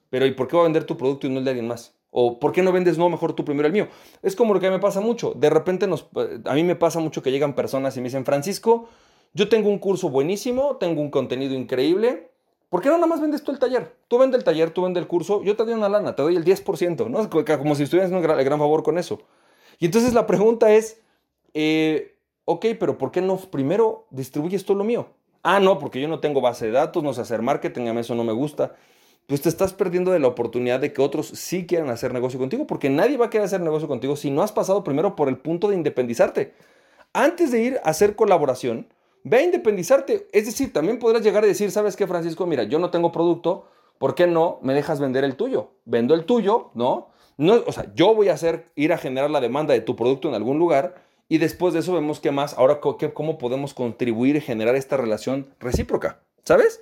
pero 0.09 0.25
¿y 0.25 0.31
por 0.31 0.47
qué 0.47 0.55
va 0.55 0.61
a 0.61 0.65
vender 0.65 0.85
tu 0.85 0.95
producto 0.95 1.27
y 1.27 1.29
no 1.29 1.39
el 1.39 1.45
de 1.45 1.51
alguien 1.51 1.67
más? 1.67 1.93
¿O 2.09 2.39
por 2.39 2.51
qué 2.51 2.61
no 2.61 2.71
vendes 2.71 2.97
no 2.97 3.09
mejor 3.09 3.33
tú 3.33 3.43
primero 3.43 3.67
el 3.67 3.73
mío? 3.73 3.87
Es 4.21 4.35
como 4.35 4.53
lo 4.53 4.59
que 4.59 4.69
me 4.69 4.79
pasa 4.79 5.01
mucho. 5.01 5.33
De 5.35 5.49
repente 5.49 5.87
nos, 5.87 6.07
a 6.45 6.53
mí 6.53 6.63
me 6.63 6.75
pasa 6.75 6.99
mucho 6.99 7.23
que 7.23 7.31
llegan 7.31 7.55
personas 7.55 7.97
y 7.97 8.01
me 8.01 8.05
dicen, 8.05 8.23
Francisco, 8.23 8.87
yo 9.33 9.49
tengo 9.49 9.69
un 9.69 9.79
curso 9.79 10.09
buenísimo, 10.09 10.77
tengo 10.77 11.01
un 11.01 11.09
contenido 11.09 11.55
increíble. 11.55 12.29
¿Por 12.73 12.81
qué 12.81 12.89
no 12.89 12.95
nada 12.95 13.05
más 13.05 13.21
vendes 13.21 13.43
tú 13.43 13.51
el 13.51 13.59
taller? 13.59 13.95
Tú 14.07 14.17
vendes 14.17 14.39
el 14.39 14.43
taller, 14.43 14.71
tú 14.71 14.81
vendes 14.81 14.99
el 14.99 15.07
curso, 15.07 15.43
yo 15.43 15.55
te 15.55 15.63
doy 15.63 15.75
una 15.75 15.89
lana, 15.89 16.15
te 16.15 16.23
doy 16.23 16.35
el 16.35 16.43
10%, 16.43 17.07
¿no? 17.07 17.29
Como 17.29 17.75
si 17.75 17.83
estuvieras 17.83 18.09
haciendo 18.09 18.27
un 18.27 18.43
gran, 18.43 18.57
favor 18.57 18.81
con 18.81 18.97
eso. 18.97 19.21
Y 19.77 19.85
entonces 19.85 20.15
la 20.15 20.25
pregunta 20.25 20.73
es, 20.73 20.99
eh, 21.53 22.15
ok, 22.45 22.65
pero 22.79 22.97
¿por 22.97 23.11
qué 23.11 23.21
no 23.21 23.37
primero 23.37 24.07
distribuyes 24.09 24.65
todo 24.65 24.75
lo 24.75 24.83
mío? 24.83 25.09
Ah, 25.43 25.59
no, 25.59 25.77
porque 25.77 26.01
yo 26.01 26.07
no 26.07 26.19
tengo 26.19 26.41
base 26.41 26.65
de 26.65 26.71
datos, 26.71 27.03
no 27.03 27.13
sé 27.13 27.21
hacer 27.21 27.43
marketing, 27.43 27.89
a 27.89 27.93
mí 27.93 27.99
eso 27.99 28.15
no 28.15 28.23
me 28.23 28.33
gusta. 28.33 28.73
Pues 29.27 29.43
te 29.43 29.49
estás 29.49 29.71
perdiendo 29.71 30.09
de 30.09 30.17
la 30.17 30.29
oportunidad 30.29 30.79
de 30.79 30.93
que 30.93 31.03
otros 31.03 31.27
sí 31.27 31.67
quieran 31.67 31.91
hacer 31.91 32.11
negocio 32.11 32.39
contigo, 32.39 32.65
porque 32.65 32.89
nadie 32.89 33.17
va 33.17 33.27
a 33.27 33.29
querer 33.29 33.45
hacer 33.45 33.61
negocio 33.61 33.87
contigo 33.87 34.15
si 34.15 34.31
no 34.31 34.41
has 34.41 34.51
pasado 34.51 34.83
primero 34.83 35.15
por 35.15 35.29
el 35.29 35.37
punto 35.37 35.69
de 35.69 35.75
independizarte. 35.75 36.55
Antes 37.13 37.51
de 37.51 37.61
ir 37.61 37.79
a 37.83 37.91
hacer 37.91 38.15
colaboración, 38.15 38.87
ve 39.23 39.37
a 39.37 39.43
independizarte. 39.43 40.27
Es 40.31 40.45
decir, 40.45 40.73
también 40.73 40.99
podrás 40.99 41.23
llegar 41.23 41.43
a 41.43 41.47
decir, 41.47 41.71
¿sabes 41.71 41.95
qué, 41.95 42.07
Francisco? 42.07 42.45
Mira, 42.45 42.63
yo 42.63 42.79
no 42.79 42.89
tengo 42.91 43.11
producto, 43.11 43.67
¿por 43.97 44.15
qué 44.15 44.27
no 44.27 44.59
me 44.61 44.73
dejas 44.73 44.99
vender 44.99 45.23
el 45.23 45.35
tuyo? 45.35 45.71
Vendo 45.85 46.13
el 46.13 46.25
tuyo, 46.25 46.71
¿no? 46.73 47.09
no 47.37 47.63
o 47.65 47.71
sea, 47.71 47.91
yo 47.95 48.13
voy 48.13 48.29
a 48.29 48.33
hacer, 48.33 48.71
ir 48.75 48.93
a 48.93 48.97
generar 48.97 49.29
la 49.29 49.41
demanda 49.41 49.73
de 49.73 49.81
tu 49.81 49.95
producto 49.95 50.27
en 50.27 50.35
algún 50.35 50.59
lugar 50.59 50.95
y 51.29 51.37
después 51.37 51.73
de 51.73 51.79
eso 51.79 51.93
vemos 51.93 52.19
qué 52.19 52.31
más, 52.31 52.53
ahora 52.57 52.79
cómo 52.79 53.37
podemos 53.37 53.73
contribuir 53.73 54.35
y 54.35 54.41
generar 54.41 54.75
esta 54.75 54.97
relación 54.97 55.47
recíproca, 55.59 56.21
¿sabes? 56.43 56.81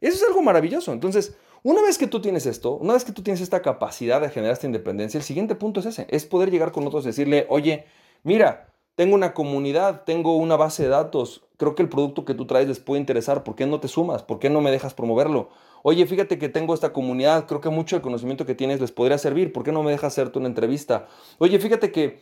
Eso 0.00 0.16
es 0.16 0.24
algo 0.28 0.42
maravilloso. 0.42 0.92
Entonces, 0.92 1.36
una 1.62 1.82
vez 1.82 1.98
que 1.98 2.06
tú 2.06 2.20
tienes 2.20 2.46
esto, 2.46 2.76
una 2.76 2.92
vez 2.92 3.04
que 3.04 3.12
tú 3.12 3.22
tienes 3.22 3.40
esta 3.40 3.62
capacidad 3.62 4.20
de 4.20 4.30
generar 4.30 4.52
esta 4.52 4.66
independencia, 4.66 5.18
el 5.18 5.24
siguiente 5.24 5.56
punto 5.56 5.80
es 5.80 5.86
ese, 5.86 6.06
es 6.10 6.26
poder 6.26 6.50
llegar 6.50 6.70
con 6.70 6.86
otros 6.86 7.04
y 7.04 7.08
decirle, 7.08 7.46
oye, 7.48 7.86
mira, 8.22 8.72
tengo 8.94 9.14
una 9.14 9.34
comunidad, 9.34 10.04
tengo 10.04 10.36
una 10.36 10.56
base 10.56 10.84
de 10.84 10.90
datos, 10.90 11.47
creo 11.58 11.74
que 11.74 11.82
el 11.82 11.90
producto 11.90 12.24
que 12.24 12.32
tú 12.32 12.46
traes 12.46 12.66
les 12.66 12.78
puede 12.78 13.00
interesar, 13.00 13.44
¿por 13.44 13.54
qué 13.54 13.66
no 13.66 13.80
te 13.80 13.88
sumas? 13.88 14.22
¿Por 14.22 14.38
qué 14.38 14.48
no 14.48 14.62
me 14.62 14.70
dejas 14.70 14.94
promoverlo? 14.94 15.50
Oye, 15.82 16.06
fíjate 16.06 16.38
que 16.38 16.48
tengo 16.48 16.72
esta 16.72 16.92
comunidad, 16.92 17.46
creo 17.46 17.60
que 17.60 17.68
mucho 17.68 17.96
del 17.96 18.02
conocimiento 18.02 18.46
que 18.46 18.54
tienes 18.54 18.80
les 18.80 18.92
podría 18.92 19.18
servir, 19.18 19.52
¿por 19.52 19.64
qué 19.64 19.72
no 19.72 19.82
me 19.82 19.90
dejas 19.90 20.14
hacerte 20.14 20.38
una 20.38 20.48
entrevista? 20.48 21.06
Oye, 21.38 21.58
fíjate 21.58 21.92
que 21.92 22.20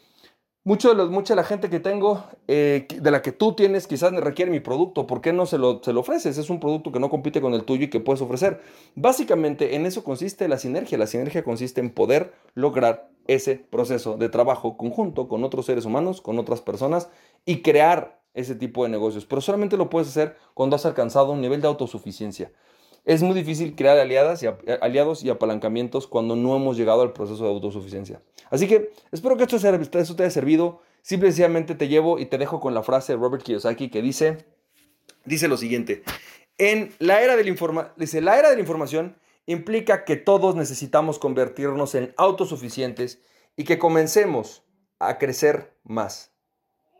mucho 0.67 0.89
de 0.89 0.97
los, 0.97 1.11
mucha 1.11 1.35
de 1.35 1.37
la 1.37 1.45
gente 1.45 1.71
que 1.71 1.79
tengo, 1.79 2.25
eh, 2.49 2.89
de 2.91 3.11
la 3.13 3.23
que 3.23 3.31
tú 3.31 3.53
tienes, 3.53 3.87
quizás 3.87 4.13
requiere 4.15 4.51
mi 4.51 4.59
producto. 4.59 5.07
¿Por 5.07 5.21
qué 5.21 5.33
no 5.33 5.47
se 5.47 5.59
lo, 5.59 5.81
se 5.81 5.93
lo 5.93 6.01
ofreces? 6.01 6.39
Es 6.39 6.51
un 6.51 6.59
producto 6.59 6.91
que 6.91 6.99
no 6.99 7.09
compite 7.09 7.41
con 7.41 7.55
el 7.55 7.63
tuyo 7.63 7.85
y 7.85 7.89
que 7.89 8.01
puedes 8.01 8.21
ofrecer. 8.21 8.61
Básicamente 8.97 9.77
en 9.77 9.87
eso 9.87 10.03
consiste 10.03 10.49
la 10.49 10.59
sinergia. 10.59 10.99
La 10.99 11.07
sinergia 11.07 11.45
consiste 11.45 11.81
en 11.81 11.91
poder 11.91 12.33
lograr 12.55 13.11
ese 13.29 13.55
proceso 13.55 14.17
de 14.17 14.29
trabajo 14.29 14.77
conjunto 14.77 15.29
con 15.29 15.45
otros 15.45 15.67
seres 15.67 15.85
humanos, 15.85 16.21
con 16.21 16.37
otras 16.37 16.63
personas 16.63 17.11
y 17.45 17.63
crear 17.63 18.21
ese 18.37 18.55
tipo 18.55 18.85
de 18.85 18.91
negocios. 18.91 19.25
Pero 19.25 19.41
solamente 19.41 19.77
lo 19.77 19.91
puedes 19.91 20.09
hacer 20.09 20.37
cuando 20.55 20.77
has 20.77 20.87
alcanzado 20.87 21.33
un 21.33 21.41
nivel 21.41 21.61
de 21.61 21.67
autosuficiencia. 21.67 22.53
Es 23.05 23.23
muy 23.23 23.35
difícil 23.35 23.75
crear 23.75 23.99
aliadas 23.99 24.43
y, 24.43 24.47
aliados 24.81 25.25
y 25.25 25.31
apalancamientos 25.31 26.07
cuando 26.07 26.37
no 26.37 26.55
hemos 26.55 26.77
llegado 26.77 27.03
al 27.03 27.13
proceso 27.13 27.45
de 27.45 27.51
autosuficiencia. 27.51 28.21
Así 28.51 28.69
que 28.69 28.93
espero 29.11 29.37
que 29.37 29.45
esto, 29.45 29.59
te 29.59 30.23
haya 30.23 30.31
servido. 30.31 30.83
Simplemente 31.03 31.75
te 31.75 31.89
llevo 31.89 32.19
y 32.19 32.27
te 32.27 32.37
dejo 32.37 32.61
con 32.61 32.75
la 32.75 32.83
frase 32.83 33.13
de 33.13 33.19
Robert 33.19 33.43
Kiyosaki 33.43 33.89
que 33.89 34.03
dice, 34.03 34.45
dice 35.25 35.49
lo 35.49 35.57
siguiente. 35.57 36.03
En 36.59 36.95
la 36.99 37.23
era, 37.23 37.37
de 37.37 37.45
la, 37.45 37.93
dice, 37.97 38.21
la 38.21 38.39
era 38.39 38.51
de 38.51 38.57
la 38.57 38.61
información 38.61 39.17
implica 39.47 40.05
que 40.05 40.17
todos 40.17 40.57
necesitamos 40.57 41.19
convertirnos 41.19 41.95
en 41.95 42.13
autosuficientes 42.17 43.21
y 43.57 43.65
que 43.65 43.79
comencemos 43.79 44.65
a 44.99 45.19
crecer 45.19 45.77
más. 45.85 46.33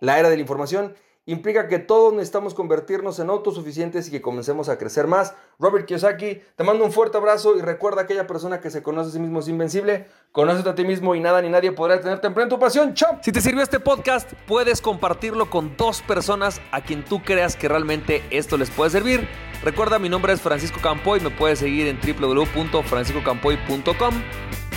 La 0.01 0.19
era 0.19 0.31
de 0.31 0.37
la 0.37 0.43
información 0.43 0.95
implica 1.27 1.69
que 1.69 1.81
todos 1.81 2.13
necesitamos 2.13 2.55
convertirnos 2.55 3.19
en 3.19 3.31
autosuficientes 3.31 4.07
y 4.09 4.13
que 4.13 4.23
comencemos 4.23 4.69
a 4.69 4.79
crecer 4.79 5.09
más. 5.09 5.35
Robert 5.59 5.87
Kiyosaki, 5.87 6.41
te 6.55 6.65
mando 6.65 6.85
un 6.85 6.93
fuerte 6.93 7.17
abrazo 7.19 7.57
y 7.57 7.61
recuerda 7.61 8.03
aquella 8.03 8.27
persona 8.27 8.61
que 8.61 8.71
se 8.71 8.83
conoce 8.83 9.11
a 9.11 9.13
sí 9.13 9.19
mismo 9.19 9.41
es 9.41 9.49
invencible, 9.49 10.07
conócete 10.33 10.69
a 10.69 10.75
ti 10.75 10.85
mismo 10.85 11.15
y 11.15 11.21
nada 11.21 11.41
ni 11.43 11.49
nadie 11.49 11.73
podrá 11.73 12.01
tenerte 12.01 12.29
en 12.29 12.49
tu 12.49 12.59
pasión. 12.59 12.95
¡Chao! 12.95 13.19
Si 13.23 13.33
te 13.33 13.41
sirvió 13.41 13.63
este 13.63 13.81
podcast, 13.81 14.33
puedes 14.47 14.81
compartirlo 14.81 15.51
con 15.51 15.77
dos 15.77 16.01
personas 16.03 16.61
a 16.71 16.83
quien 16.83 17.05
tú 17.05 17.23
creas 17.23 17.57
que 17.57 17.69
realmente 17.69 18.23
esto 18.31 18.57
les 18.57 18.71
puede 18.71 18.91
servir. 18.91 19.29
Recuerda, 19.65 19.99
mi 19.99 20.09
nombre 20.09 20.33
es 20.33 20.41
Francisco 20.41 20.79
Campoy, 20.81 21.19
me 21.21 21.31
puedes 21.31 21.59
seguir 21.59 21.89
en 21.89 21.99
www.franciscocampoy.com. 22.01 24.15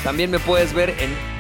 También 0.03 0.31
me 0.31 0.39
puedes 0.39 0.73
ver 0.73 0.89
en 0.91 1.38